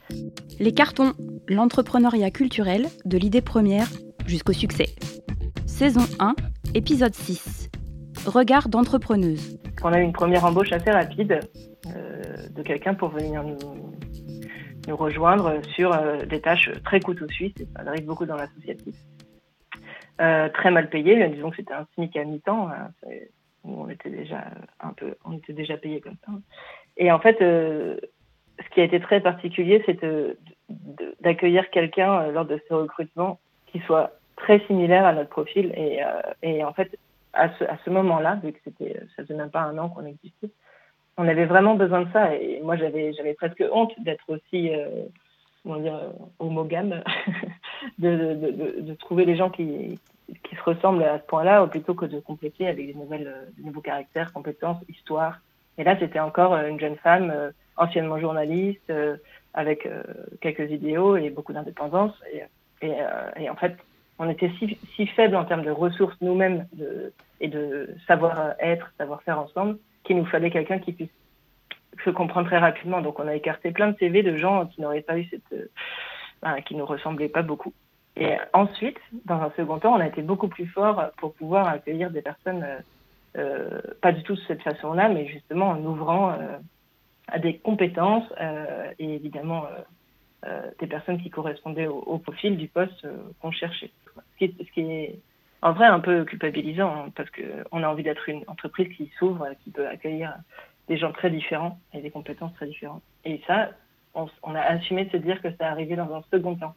Les 0.61 0.73
cartons, 0.73 1.13
l'entrepreneuriat 1.49 2.31
culturel, 2.31 2.87
de 3.07 3.17
l'idée 3.17 3.43
première 3.43 3.87
jusqu'au 4.27 4.53
succès. 4.53 4.87
Saison 5.67 6.05
1, 6.21 6.35
épisode 6.75 7.15
6. 7.15 7.71
Regard 8.27 8.69
d'entrepreneuse. 8.69 9.62
On 9.85 9.93
a 9.93 9.99
une 9.99 10.13
première 10.13 10.45
embauche 10.45 10.73
assez 10.73 10.91
rapide 10.91 11.41
euh, 11.89 12.23
de 12.51 12.63
quelqu'un 12.63 12.95
pour 12.95 13.09
venir 13.09 13.43
nous, 13.43 13.57
nous 14.87 14.97
rejoindre 14.97 15.61
sur 15.75 15.93
euh, 15.93 16.25
des 16.25 16.41
tâches 16.41 16.71
très 16.85 17.01
couteau 17.01 17.27
suisse, 17.29 17.55
ça 17.75 17.83
arrive 17.85 18.05
beaucoup 18.05 18.25
dans 18.25 18.37
l'associatif. 18.37 18.95
Euh, 20.21 20.49
très 20.51 20.71
mal 20.71 20.89
payé, 20.89 21.29
disons 21.31 21.51
que 21.51 21.57
c'était 21.57 21.73
un 21.73 21.87
SMIC 21.95 22.17
à 22.17 22.25
mi-temps, 22.25 22.71
on 23.65 23.89
était 23.89 24.11
déjà 24.11 24.45
un 24.79 24.93
peu, 24.93 25.17
on 25.25 25.33
était 25.33 25.53
déjà 25.53 25.77
payé 25.77 26.01
comme 26.01 26.17
ça. 26.25 26.33
Et 26.97 27.11
en 27.11 27.19
fait, 27.19 27.39
ce 27.41 28.69
qui 28.73 28.81
a 28.81 28.85
été 28.85 29.01
très 29.01 29.21
particulier, 29.21 29.83
c'est 29.85 29.99
d'accueillir 31.21 31.71
quelqu'un 31.71 32.29
lors 32.29 32.45
de 32.45 32.61
ce 32.69 32.75
recrutement 32.75 33.41
qui 33.67 33.81
soit 33.81 34.13
très 34.37 34.61
similaire 34.67 35.07
à 35.07 35.13
notre 35.13 35.31
profil. 35.31 35.73
Et 36.43 36.63
en 36.63 36.73
fait, 36.73 36.97
à 37.33 37.49
ce, 37.85 37.91
moment-là, 37.91 38.39
vu 38.43 38.53
que 38.53 38.59
c'était, 38.65 39.01
ça 39.17 39.23
faisait 39.23 39.35
même 39.35 39.51
pas 39.51 39.63
un 39.63 39.79
an 39.79 39.89
qu'on 39.89 40.05
existait, 40.05 40.51
on 41.17 41.29
avait 41.29 41.47
vraiment 41.47 41.75
besoin 41.75 42.03
de 42.03 42.13
ça. 42.13 42.35
Et 42.35 42.61
moi, 42.63 42.77
j'avais, 42.77 43.13
j'avais 43.13 43.35
presque 43.35 43.65
honte 43.73 43.93
d'être 43.99 44.25
aussi, 44.29 44.75
euh, 44.75 45.05
comment 45.63 45.79
dire, 45.79 45.99
homogame, 46.39 47.03
de, 47.99 48.95
trouver 48.95 49.25
les 49.25 49.37
gens 49.37 49.51
qui, 49.51 49.99
se 50.29 50.63
ressemblent 50.65 51.03
à 51.03 51.19
ce 51.19 51.25
point-là, 51.25 51.67
plutôt 51.67 51.95
que 51.95 52.07
de 52.07 52.21
compléter 52.21 52.67
avec 52.67 52.87
des, 52.87 52.95
nouvelles, 52.95 53.27
euh, 53.27 53.63
nouveaux 53.63 53.81
caractères, 53.81 54.33
compétences, 54.33 54.83
histoire. 54.89 55.41
Et 55.79 55.85
là, 55.85 55.97
c'était 55.99 56.21
encore 56.21 56.55
euh, 56.55 56.69
une 56.69 56.81
jeune 56.81 56.97
femme, 56.97 57.31
euh, 57.31 57.51
anciennement 57.77 58.19
journaliste, 58.19 58.93
avec 59.55 59.89
quelques 60.41 60.71
idéaux 60.71 61.17
et 61.17 61.31
beaucoup 61.31 61.55
d'indépendance. 61.55 62.13
Et, 62.83 63.51
en 63.51 63.57
fait, 63.57 63.77
on 64.23 64.31
était 64.31 64.51
si, 64.59 64.79
si 64.95 65.07
faibles 65.09 65.35
en 65.35 65.45
termes 65.45 65.65
de 65.65 65.71
ressources 65.71 66.17
nous-mêmes 66.21 66.67
de, 66.75 67.13
et 67.41 67.49
de 67.49 67.91
savoir-être, 68.07 68.93
savoir-faire 68.97 69.41
ensemble, 69.41 69.79
qu'il 70.05 70.17
nous 70.17 70.27
fallait 70.27 70.51
quelqu'un 70.51 70.79
qui 70.79 70.93
puisse 70.93 71.11
se 72.05 72.11
comprendre 72.11 72.47
très 72.47 72.59
rapidement. 72.59 73.01
Donc, 73.01 73.19
on 73.19 73.27
a 73.27 73.35
écarté 73.35 73.73
plein 73.73 73.89
de 73.89 73.99
CV 73.99 74.23
de 74.23 74.37
gens 74.37 74.67
qui 74.67 74.81
n'auraient 74.81 75.03
pas 75.03 75.19
eu 75.19 75.25
cette, 75.25 75.53
euh, 75.53 76.61
qui 76.67 76.77
nous 76.77 76.87
ressemblaient 76.87 77.29
pas 77.29 77.43
beaucoup. 77.43 77.73
Et 78.17 78.37
ensuite, 78.53 78.99
dans 79.25 79.41
un 79.41 79.51
second 79.57 79.79
temps, 79.79 79.95
on 79.95 80.01
a 80.01 80.07
été 80.07 80.23
beaucoup 80.23 80.49
plus 80.49 80.67
fort 80.67 81.11
pour 81.17 81.35
pouvoir 81.35 81.67
accueillir 81.67 82.11
des 82.11 82.23
personnes, 82.23 82.63
euh, 82.63 82.79
euh, 83.39 83.81
pas 84.01 84.13
du 84.13 84.23
tout 84.23 84.35
de 84.35 84.41
cette 84.47 84.63
façon-là, 84.63 85.09
mais 85.09 85.27
justement 85.27 85.71
en 85.71 85.85
ouvrant 85.85 86.37
à 87.27 87.39
des 87.39 87.57
compétences 87.57 88.31
et 88.99 89.15
évidemment 89.15 89.65
des 90.79 90.87
personnes 90.87 91.23
qui 91.23 91.31
correspondaient 91.31 91.87
au 91.87 92.19
profil 92.19 92.59
du 92.59 92.69
poste 92.69 93.07
qu'on 93.41 93.53
cherchait. 93.53 93.91
Ce 94.47 94.73
qui, 94.73 94.81
est, 94.81 95.19
en 95.61 95.73
vrai 95.73 95.87
un 95.87 96.01
peu 96.01 96.25
culpabilisant, 96.25 96.95
hein, 96.95 97.13
parce 97.15 97.31
qu'on 97.31 97.83
a 97.83 97.89
envie 97.89 98.03
d'être 98.03 98.29
une 98.29 98.45
entreprise 98.47 98.95
qui 98.97 99.11
s'ouvre, 99.19 99.47
qui 99.63 99.71
peut 99.71 99.87
accueillir 99.87 100.35
des 100.89 100.99
gens 100.99 101.13
très 101.13 101.31
différents 101.31 101.79
et 101.93 102.01
des 102.01 102.11
compétences 102.11 102.55
très 102.55 102.67
différentes. 102.67 103.03
Et 103.25 103.41
ça, 103.47 103.71
on, 104.15 104.29
on 104.43 104.55
a 104.55 104.61
assumé 104.61 105.05
de 105.05 105.11
se 105.11 105.17
dire 105.17 105.41
que 105.41 105.49
ça 105.59 105.69
arrivait 105.71 105.97
dans 105.97 106.13
un 106.15 106.23
second 106.33 106.57
temps. 106.57 106.75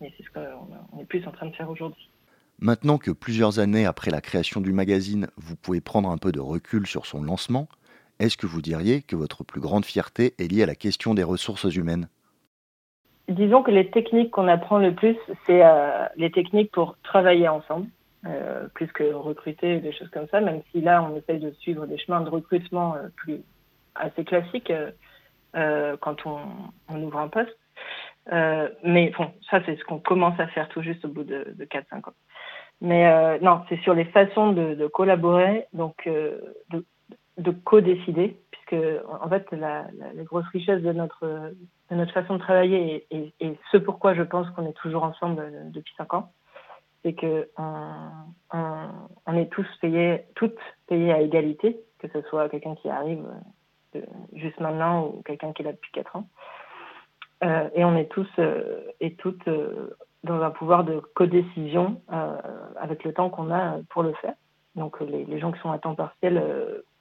Et 0.00 0.12
c'est 0.16 0.24
ce 0.24 0.30
qu'on 0.30 1.00
est 1.00 1.04
plus 1.04 1.26
en 1.26 1.30
train 1.30 1.46
de 1.46 1.54
faire 1.54 1.70
aujourd'hui. 1.70 2.10
Maintenant 2.58 2.98
que 2.98 3.10
plusieurs 3.10 3.58
années 3.58 3.86
après 3.86 4.10
la 4.10 4.20
création 4.20 4.60
du 4.60 4.72
magazine, 4.72 5.28
vous 5.36 5.56
pouvez 5.56 5.80
prendre 5.80 6.10
un 6.10 6.18
peu 6.18 6.32
de 6.32 6.40
recul 6.40 6.86
sur 6.86 7.06
son 7.06 7.22
lancement, 7.22 7.68
est-ce 8.20 8.36
que 8.36 8.46
vous 8.46 8.62
diriez 8.62 9.02
que 9.02 9.16
votre 9.16 9.42
plus 9.42 9.60
grande 9.60 9.84
fierté 9.84 10.34
est 10.38 10.46
liée 10.46 10.62
à 10.62 10.66
la 10.66 10.76
question 10.76 11.14
des 11.14 11.24
ressources 11.24 11.64
humaines? 11.74 12.08
Disons 13.28 13.62
que 13.62 13.70
les 13.70 13.90
techniques 13.90 14.30
qu'on 14.32 14.48
apprend 14.48 14.78
le 14.78 14.94
plus, 14.94 15.16
c'est 15.46 15.64
euh, 15.64 16.06
les 16.16 16.30
techniques 16.30 16.70
pour 16.72 16.96
travailler 17.02 17.48
ensemble, 17.48 17.88
euh, 18.26 18.68
plus 18.74 18.86
que 18.88 19.14
recruter 19.14 19.80
des 19.80 19.92
choses 19.92 20.10
comme 20.10 20.28
ça, 20.28 20.42
même 20.42 20.60
si 20.70 20.82
là, 20.82 21.02
on 21.02 21.16
essaye 21.16 21.40
de 21.40 21.50
suivre 21.52 21.86
des 21.86 21.96
chemins 21.96 22.20
de 22.20 22.28
recrutement 22.28 22.96
euh, 22.96 23.08
plus 23.16 23.40
assez 23.94 24.24
classiques 24.24 24.72
quand 25.54 26.26
on, 26.26 26.96
ouvre 26.96 27.18
un 27.18 27.28
poste. 27.28 27.56
mais 28.82 29.12
bon, 29.16 29.30
ça, 29.48 29.60
c'est 29.64 29.76
ce 29.76 29.84
qu'on 29.84 30.00
commence 30.00 30.38
à 30.40 30.48
faire 30.48 30.68
tout 30.68 30.82
juste 30.82 31.04
au 31.04 31.08
bout 31.08 31.22
de, 31.22 31.54
de 31.56 31.64
4-5 31.64 32.08
ans. 32.08 32.12
Mais 32.80 33.38
non, 33.38 33.62
c'est 33.68 33.80
sur 33.82 33.94
les 33.94 34.06
façons 34.06 34.50
de, 34.50 34.86
collaborer, 34.88 35.66
donc 35.72 35.94
de, 36.06 36.84
de 37.38 37.50
co-décider, 37.52 38.36
puisque 38.50 38.82
en 39.22 39.28
fait, 39.28 39.46
la, 39.52 39.86
grosse 40.24 40.48
richesse 40.48 40.82
de 40.82 40.92
notre 40.92 41.52
notre 41.94 42.12
façon 42.12 42.34
de 42.34 42.38
travailler 42.38 43.06
et, 43.10 43.16
et, 43.16 43.34
et 43.40 43.58
ce 43.70 43.76
pourquoi 43.76 44.14
je 44.14 44.22
pense 44.22 44.48
qu'on 44.50 44.66
est 44.66 44.74
toujours 44.74 45.04
ensemble 45.04 45.40
euh, 45.40 45.70
depuis 45.70 45.94
cinq 45.96 46.14
ans, 46.14 46.32
c'est 47.02 47.12
que 47.12 47.48
on, 47.58 49.36
est 49.36 49.50
tous 49.50 49.66
payés, 49.80 50.24
toutes 50.34 50.58
payées 50.86 51.12
à 51.12 51.20
égalité, 51.20 51.78
que 51.98 52.08
ce 52.08 52.22
soit 52.28 52.48
quelqu'un 52.48 52.74
qui 52.76 52.88
arrive 52.88 53.24
euh, 53.96 54.00
juste 54.32 54.58
maintenant 54.60 55.06
ou 55.06 55.22
quelqu'un 55.22 55.52
qui 55.52 55.62
est 55.62 55.66
là 55.66 55.72
depuis 55.72 55.92
quatre 55.92 56.16
ans. 56.16 56.28
Euh, 57.42 57.68
et 57.74 57.84
on 57.84 57.96
est 57.96 58.10
tous 58.10 58.28
et 59.00 59.14
toutes 59.16 59.48
dans 60.22 60.40
un 60.40 60.50
pouvoir 60.50 60.84
de 60.84 61.00
codécision 61.14 62.00
avec 62.76 63.04
le 63.04 63.12
temps 63.12 63.28
qu'on 63.28 63.52
a 63.52 63.78
pour 63.90 64.02
le 64.02 64.14
faire. 64.14 64.34
Donc 64.74 64.98
les, 65.00 65.26
les, 65.26 65.38
gens 65.38 65.52
qui 65.52 65.60
sont 65.60 65.70
à 65.70 65.78
temps 65.78 65.94
partiel 65.94 66.42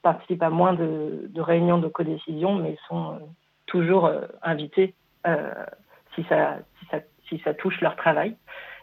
participent 0.01 0.43
à 0.43 0.49
moins 0.49 0.73
de, 0.73 1.29
de 1.29 1.41
réunions 1.41 1.77
de 1.77 1.87
codécision, 1.87 2.55
mais 2.55 2.77
sont 2.89 3.19
toujours 3.73 4.05
euh, 4.05 4.21
euh, 5.25 5.53
si, 6.13 6.23
ça, 6.29 6.59
si, 6.79 6.85
ça, 6.91 6.99
si 7.27 7.39
ça 7.39 7.53
touche 7.55 7.81
leur 7.81 7.95
travail. 7.95 8.35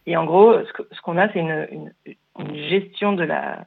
Et 0.07 0.17
en 0.17 0.25
gros, 0.25 0.55
ce 0.65 1.01
qu'on 1.03 1.17
a, 1.17 1.33
c'est 1.33 1.39
une, 1.39 1.93
une, 2.39 2.55
gestion 2.69 3.13
de 3.13 3.23
la, 3.23 3.67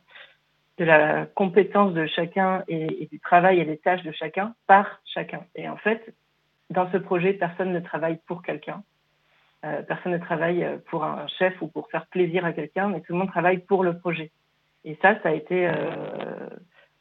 de 0.80 0.84
la 0.84 1.26
compétence 1.28 1.94
de 1.94 2.06
chacun 2.08 2.64
et, 2.68 3.08
du 3.10 3.20
travail 3.20 3.60
et 3.62 3.66
des 3.66 3.78
tâches 3.78 4.04
de 4.04 4.12
chacun 4.12 4.54
par 4.68 5.00
chacun. 5.06 5.46
Et 5.56 5.70
en 5.70 5.78
fait, 5.78 6.14
dans 6.70 6.92
ce 6.92 6.98
projet, 6.98 7.34
personne 7.34 7.72
ne 7.72 7.80
travaille 7.80 8.20
pour 8.28 8.42
quelqu'un. 8.42 8.84
Euh, 9.64 9.82
personne 9.84 10.12
ne 10.12 10.18
travaille 10.18 10.68
pour 10.90 11.06
un 11.06 11.28
chef 11.40 11.54
ou 11.62 11.68
pour 11.68 11.90
faire 11.90 12.08
plaisir 12.08 12.44
à 12.44 12.52
quelqu'un, 12.52 12.90
mais 12.90 13.00
tout 13.00 13.14
le 13.14 13.20
monde 13.20 13.30
travaille 13.30 13.60
pour 13.60 13.84
le 13.84 13.98
projet. 13.98 14.32
Et 14.84 14.98
ça, 15.02 15.18
ça 15.22 15.30
a 15.30 15.34
été 15.34 15.70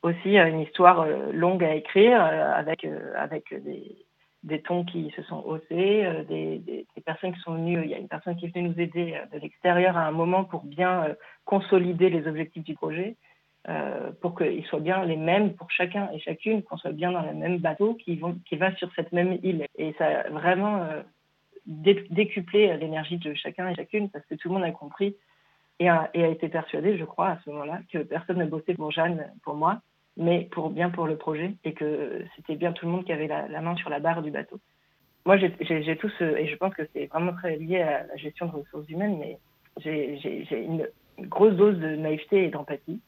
aussi 0.02 0.36
une 0.36 0.60
histoire 0.60 1.06
longue 1.32 1.64
à 1.64 1.74
écrire 1.74 2.20
avec, 2.22 2.86
avec 3.16 3.52
des, 3.64 3.96
des 4.42 4.60
tons 4.60 4.84
qui 4.84 5.10
se 5.16 5.22
sont 5.22 5.42
haussés, 5.44 6.04
euh, 6.04 6.24
des, 6.24 6.86
personnes 7.04 7.32
qui 7.32 7.40
sont 7.40 7.54
venues, 7.54 7.80
il 7.82 7.90
y 7.90 7.94
a 7.94 7.98
une 7.98 8.08
personne 8.08 8.36
qui 8.36 8.46
est 8.46 8.54
venue 8.54 8.68
nous 8.68 8.80
aider 8.80 9.14
euh, 9.14 9.36
de 9.36 9.40
l'extérieur 9.40 9.96
à 9.96 10.06
un 10.06 10.10
moment 10.12 10.44
pour 10.44 10.64
bien 10.64 11.04
euh, 11.04 11.14
consolider 11.44 12.10
les 12.10 12.26
objectifs 12.26 12.64
du 12.64 12.74
projet, 12.74 13.16
euh, 13.68 14.10
pour 14.20 14.36
qu'ils 14.36 14.64
soient 14.64 14.80
bien 14.80 15.04
les 15.04 15.16
mêmes 15.16 15.54
pour 15.54 15.70
chacun 15.70 16.10
et 16.12 16.18
chacune, 16.18 16.64
qu'on 16.64 16.76
soit 16.76 16.90
bien 16.90 17.12
dans 17.12 17.22
le 17.22 17.32
même 17.32 17.58
bateau 17.58 17.94
qui, 17.94 18.16
vont, 18.16 18.36
qui 18.48 18.56
va 18.56 18.74
sur 18.74 18.92
cette 18.96 19.12
même 19.12 19.38
île. 19.44 19.66
Et 19.78 19.92
ça 19.98 20.06
a 20.06 20.30
vraiment 20.30 20.78
euh, 20.78 21.02
dé 21.66 22.04
décuplé 22.10 22.76
l'énergie 22.76 23.18
de 23.18 23.34
chacun 23.34 23.68
et 23.68 23.76
chacune 23.76 24.10
parce 24.10 24.26
que 24.26 24.34
tout 24.34 24.48
le 24.48 24.54
monde 24.54 24.64
a 24.64 24.72
compris 24.72 25.14
et 25.78 25.88
a, 25.88 26.10
et 26.12 26.24
a 26.24 26.28
été 26.28 26.48
persuadé, 26.48 26.98
je 26.98 27.04
crois, 27.04 27.28
à 27.28 27.38
ce 27.44 27.50
moment-là, 27.50 27.78
que 27.92 27.98
personne 27.98 28.38
ne 28.38 28.46
bossait 28.46 28.74
pour 28.74 28.90
Jeanne, 28.90 29.32
pour 29.44 29.54
moi, 29.54 29.80
mais 30.16 30.48
pour 30.50 30.70
bien 30.70 30.90
pour 30.90 31.06
le 31.06 31.16
projet 31.16 31.54
et 31.64 31.72
que 31.72 32.24
c'était 32.36 32.56
bien 32.56 32.72
tout 32.72 32.86
le 32.86 32.92
monde 32.92 33.04
qui 33.04 33.12
avait 33.12 33.26
la, 33.26 33.60
main 33.60 33.76
sur 33.76 33.90
la 33.90 34.00
barre 34.00 34.22
du 34.22 34.30
bateau. 34.30 34.58
Moi, 35.24 35.36
j'ai 35.36 35.96
tout 35.96 36.10
ce, 36.18 36.24
et 36.24 36.46
je 36.48 36.56
pense 36.56 36.74
que 36.74 36.82
c'est 36.92 37.06
vraiment 37.06 37.32
très 37.32 37.56
lié 37.56 37.80
à 37.80 38.06
la 38.06 38.16
gestion 38.16 38.46
de 38.46 38.52
ressources 38.52 38.88
humaines, 38.88 39.18
mais 39.18 39.38
j'ai 39.78 40.18
une, 40.50 40.88
grosse 41.18 41.54
dose 41.54 41.78
de 41.78 41.94
naïveté 41.94 42.44
et 42.44 42.48
d'empathie. 42.48 43.00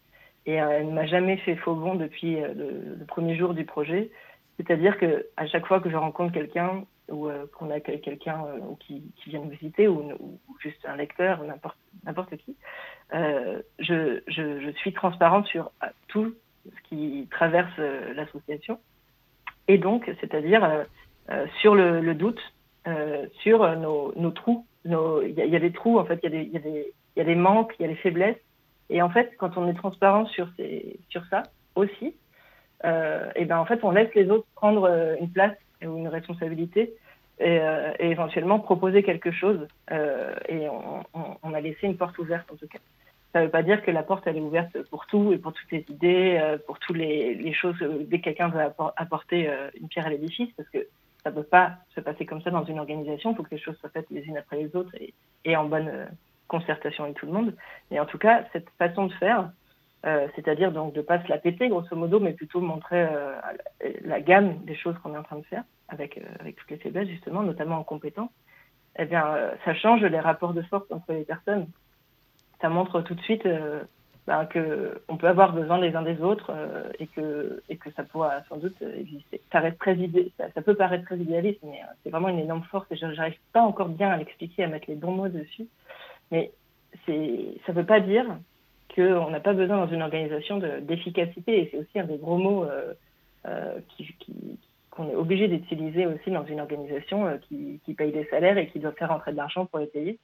Et 0.47 0.61
euh, 0.61 0.69
elle 0.69 0.89
ne 0.89 0.93
m'a 0.93 1.07
jamais 1.07 1.39
fait 1.39 1.57
faux 1.57 1.75
bon 1.75 1.95
depuis 1.95 2.37
euh, 2.37 2.53
le, 2.55 3.05
premier 3.07 3.35
jour 3.35 3.55
du 3.55 3.65
projet. 3.65 4.11
C'est-à-dire 4.57 4.99
que 4.99 5.27
à 5.37 5.47
chaque 5.47 5.67
fois 5.67 5.81
que 5.81 5.91
je 5.91 5.97
rencontre 5.97 6.33
quelqu'un 6.33 6.85
ou 7.09 7.29
euh, 7.29 7.47
qu'on 7.57 7.71
accueille 7.71 8.01
quelqu'un 8.01 8.45
euh, 8.47 8.61
qui, 8.81 9.03
vient 9.27 9.41
nous 9.41 9.51
visiter 9.51 9.89
ou, 9.89 10.13
ou, 10.21 10.39
juste 10.61 10.85
un 10.87 10.97
lecteur, 10.97 11.41
n'importe 12.05 12.37
qui, 12.39 12.57
euh, 13.13 13.61
je, 13.79 14.73
suis 14.77 14.93
transparente 14.93 15.47
sur 15.47 15.71
tout 16.09 16.35
qui 16.89 17.29
traverse 17.31 17.73
euh, 17.79 18.15
l'association. 18.15 18.79
Et 19.69 19.79
donc, 19.79 20.11
c'est-à-dire 20.21 20.65
euh, 20.65 20.85
euh, 21.31 21.47
sur 21.61 21.75
le, 21.75 22.15
doute, 22.15 22.41
sur 23.43 23.77
nos, 23.77 24.13
nos 24.17 24.31
trous. 24.31 24.67
Il 24.85 24.93
y, 25.37 25.57
a 25.57 25.59
des 25.59 25.73
trous, 25.73 25.99
en 25.99 26.05
fait, 26.05 26.21
il 26.23 26.53
y, 26.53 27.21
a 27.21 27.25
des 27.25 27.35
manques, 27.35 27.75
il 27.79 27.83
y 27.83 27.85
a 27.87 27.89
des 27.89 27.95
faiblesses. 27.97 28.37
Et 28.91 29.01
en 29.01 29.09
fait, 29.09 29.33
quand 29.39 29.57
on 29.57 29.67
est 29.69 29.75
transparent 29.75 30.27
sur, 30.27 30.49
ces, 30.59 30.99
sur 31.09 31.25
ça 31.31 31.45
aussi, 31.75 32.15
et 32.85 33.45
ben 33.47 33.57
en 33.57 33.65
fait, 33.65 33.83
on 33.83 33.93
laisse 33.93 34.15
les 34.15 34.29
autres 34.29 34.47
prendre 34.55 35.17
une 35.19 35.31
place 35.31 35.57
ou 35.83 35.97
une 35.97 36.09
responsabilité 36.09 36.93
et, 37.41 37.59
éventuellement 37.99 38.61
proposer 38.61 39.03
quelque 39.03 39.31
chose. 39.31 39.67
Et 39.91 40.69
on, 40.69 41.55
a 41.55 41.61
laissé 41.63 41.87
une 41.87 41.97
porte 41.97 42.19
ouverte 42.19 42.53
en 42.53 42.57
tout 42.57 42.69
cas. 42.69 42.81
Ça 43.35 43.41
ne 43.41 43.47
veut 43.47 43.51
pas 43.51 43.65
dire 43.65 43.83
que 43.83 43.91
la 43.91 44.05
porte 44.05 44.29
elle 44.29 44.37
est 44.37 44.41
ouverte 44.41 44.81
pour 44.91 45.07
tout 45.07 45.33
et 45.33 45.39
pour 45.39 45.53
toutes 45.53 45.73
les 45.73 45.85
idées, 45.89 46.39
euh, 46.41 46.57
pour 46.57 46.79
toutes 46.79 46.97
les, 46.97 47.53
choses. 47.53 47.75
Euh, 47.83 48.05
dès 48.07 48.19
que 48.19 48.25
quelqu'un 48.27 48.47
veut 48.47 48.61
apporter 48.95 49.49
euh, 49.49 49.71
une 49.81 49.89
pierre 49.89 50.07
à 50.07 50.11
l'édifice, 50.11 50.51
parce 50.57 50.69
que 50.69 50.87
ça 51.25 51.31
ne 51.31 51.35
peut 51.35 51.43
pas 51.43 51.73
se 51.97 52.01
passer 52.01 52.27
comme 52.27 52.41
ça 52.43 52.53
dans 52.53 52.65
une 52.65 52.79
organisation. 52.79 53.33
Il 53.33 53.37
faut 53.37 53.43
que 53.43 53.51
les 53.51 53.61
choses 53.61 53.77
soient 53.79 53.91
faites 53.91 54.09
les 54.11 54.23
unes 54.23 54.37
après 54.37 54.59
les 54.59 54.77
autres 54.77 54.93
et, 55.45 55.57
en 55.57 55.65
bonne 55.65 56.07
concertation 56.47 57.03
avec 57.03 57.17
tout 57.17 57.27
le 57.27 57.33
monde. 57.33 57.57
Mais 57.91 57.99
en 57.99 58.07
tout 58.07 58.19
cas, 58.19 58.45
cette 58.53 58.71
façon 58.79 59.07
de 59.07 59.13
faire, 59.15 59.51
c'est-à-dire 60.37 60.71
donc 60.71 60.93
de 60.93 61.01
pas 61.01 61.21
se 61.21 61.29
la 61.29 61.39
péter 61.39 61.69
grosso 61.69 61.97
modo, 61.97 62.21
mais 62.21 62.35
plutôt 62.35 62.61
montrer 62.61 63.09
la 64.03 64.21
gamme 64.21 64.59
des 64.65 64.77
choses 64.77 64.95
qu'on 65.03 65.15
est 65.15 65.19
en 65.19 65.23
train 65.23 65.39
de 65.39 65.47
faire 65.47 65.65
avec, 65.89 66.21
avec 66.41 66.57
toutes 66.57 66.71
les 66.71 66.77
faiblesses 66.77 67.09
justement, 67.09 67.43
notamment 67.43 67.79
en 67.79 67.85
compétences, 67.85 68.31
eh 68.99 69.07
bien, 69.07 69.25
ça 69.65 69.75
change 69.75 70.03
les 70.03 70.21
rapports 70.21 70.53
de 70.53 70.63
force 70.63 70.87
entre 70.91 71.15
les 71.15 71.25
personnes 71.25 71.67
ça 72.65 72.71
montre 72.71 73.03
tout 73.03 73.15
de 73.15 73.21
suite 73.21 73.45
euh, 73.45 73.83
ben, 74.27 74.47
que 74.47 74.99
on 75.09 75.19
peut 75.19 75.29
avoir 75.29 75.53
besoin 75.53 75.79
les 75.79 75.95
uns 75.95 76.01
des 76.01 76.23
autres 76.23 76.51
euh, 76.51 76.89
et 76.99 77.07
que 77.07 77.63
et 77.69 77.77
que 77.77 77.91
ça 77.91 78.05
pourra 78.05 78.43
sans 78.49 78.57
doute 78.57 78.81
exister. 78.81 79.43
Ça 79.53 79.61
reste 79.61 79.79
très 79.79 79.99
ça, 80.39 80.63
peut 80.63 80.75
paraître 80.75 81.05
très 81.05 81.19
idéaliste, 81.19 81.61
mais 81.63 81.83
euh, 81.83 81.93
c'est 82.03 82.09
vraiment 82.09 82.31
une 82.31 82.39
énorme 82.39 82.63
force 82.71 82.87
et 82.91 82.97
j'arrive 82.97 83.37
pas 83.53 83.61
encore 83.61 83.91
bien 83.91 84.09
à 84.09 84.17
l'expliquer, 84.17 84.65
à 84.65 84.69
mettre 84.69 84.89
les 84.89 84.95
bons 84.95 85.13
mots 85.13 85.29
dessus. 85.29 85.67
Mais 86.33 86.53
ça 87.07 87.73
veut 87.73 87.85
pas 87.85 88.01
dire 88.01 88.25
qu'on 88.95 89.29
n'a 89.29 89.41
pas 89.41 89.53
besoin 89.53 89.77
dans 89.77 89.93
une 89.93 90.01
organisation 90.01 90.59
d'efficacité 90.59 91.61
et 91.61 91.69
c'est 91.71 91.79
aussi 91.79 91.99
un 91.99 92.05
des 92.05 92.17
gros 92.17 92.39
mots 92.39 92.65
qu'on 94.91 95.11
est 95.11 95.17
obligé 95.17 95.49
d'utiliser 95.49 96.07
aussi 96.07 96.31
dans 96.31 96.47
une 96.47 96.61
organisation 96.61 97.39
qui, 97.47 97.81
qui 97.85 97.93
paye 97.93 98.13
des 98.13 98.25
salaires 98.31 98.57
et 98.57 98.69
qui 98.69 98.79
doit 98.79 98.93
faire 98.93 99.11
rentrer 99.11 99.33
de 99.33 99.37
l'argent 99.37 99.67
pour 99.67 99.81
les 99.81 99.87
payer. 99.87 100.19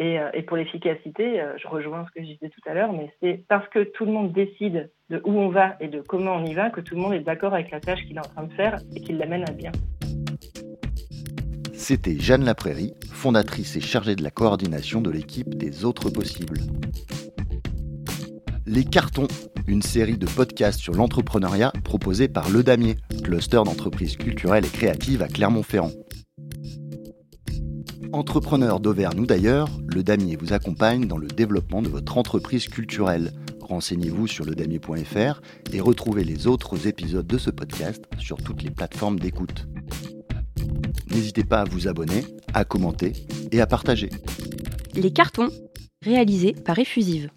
Et, 0.00 0.18
euh, 0.18 0.28
et, 0.34 0.42
pour 0.42 0.56
l'efficacité, 0.56 1.40
euh, 1.40 1.56
je 1.56 1.68
rejoins 1.68 2.04
ce 2.04 2.10
que 2.10 2.20
je 2.20 2.32
disais 2.32 2.48
tout 2.48 2.68
à 2.68 2.74
l'heure, 2.74 2.92
mais 2.92 3.12
c'est 3.22 3.44
parce 3.48 3.68
que 3.68 3.84
tout 3.84 4.04
le 4.04 4.10
monde 4.10 4.32
décide 4.32 4.90
de 5.08 5.20
où 5.24 5.38
on 5.38 5.50
va 5.50 5.76
et 5.78 5.86
de 5.86 6.00
comment 6.00 6.32
on 6.32 6.44
y 6.44 6.52
va 6.52 6.70
que 6.70 6.80
tout 6.80 6.96
le 6.96 7.00
monde 7.00 7.14
est 7.14 7.20
d'accord 7.20 7.54
avec 7.54 7.70
la 7.70 7.78
tâche 7.78 8.00
qu'il 8.04 8.16
est 8.16 8.20
en 8.20 8.22
train 8.22 8.42
de 8.42 8.52
faire 8.54 8.80
et 8.96 9.00
qu'il 9.00 9.18
l'amène 9.18 9.44
à 9.48 9.52
bien. 9.52 9.70
C'était 11.72 12.18
Jeanne 12.18 12.44
Laprairie, 12.44 12.94
fondatrice 13.12 13.76
et 13.76 13.80
chargée 13.80 14.16
de 14.16 14.22
la 14.24 14.30
coordination 14.30 15.00
de 15.00 15.10
l'équipe 15.10 15.54
des 15.54 15.84
Autres 15.84 16.10
Possibles. 16.10 16.58
Les 18.66 18.84
Cartons, 18.84 19.28
une 19.68 19.82
série 19.82 20.18
de 20.18 20.26
podcasts 20.26 20.80
sur 20.80 20.94
l'entrepreneuriat 20.94 21.72
proposée 21.84 22.26
par 22.26 22.48
Le 22.48 22.62
Damier, 22.62 22.96
cluster 23.22 23.62
d'entreprises 23.64 24.16
culturelles 24.16 24.64
et 24.64 24.70
créatives 24.70 25.22
à 25.22 25.28
Clermont-Ferrand. 25.28 25.90
Entrepreneur 28.14 28.78
d'Auvergne 28.78 29.18
ou 29.18 29.26
d'ailleurs, 29.26 29.68
le 29.88 30.04
Damier 30.04 30.36
vous 30.36 30.52
accompagne 30.52 31.08
dans 31.08 31.18
le 31.18 31.26
développement 31.26 31.82
de 31.82 31.88
votre 31.88 32.16
entreprise 32.16 32.68
culturelle. 32.68 33.32
Renseignez-vous 33.60 34.28
sur 34.28 34.44
ledamier.fr 34.44 35.40
et 35.72 35.80
retrouvez 35.80 36.22
les 36.22 36.46
autres 36.46 36.86
épisodes 36.86 37.26
de 37.26 37.38
ce 37.38 37.50
podcast 37.50 38.04
sur 38.20 38.36
toutes 38.36 38.62
les 38.62 38.70
plateformes 38.70 39.18
d'écoute. 39.18 39.66
N'hésitez 41.10 41.42
pas 41.42 41.62
à 41.62 41.64
vous 41.64 41.88
abonner, 41.88 42.24
à 42.52 42.64
commenter 42.64 43.14
et 43.50 43.60
à 43.60 43.66
partager. 43.66 44.10
Les 44.94 45.12
cartons, 45.12 45.48
réalisés 46.00 46.52
par 46.52 46.78
Effusive. 46.78 47.30